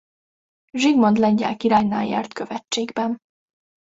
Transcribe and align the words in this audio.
Zsigmond 0.73 1.17
lengyel 1.17 1.57
királynál 1.57 2.05
járt 2.05 2.33
követségben. 2.33 3.17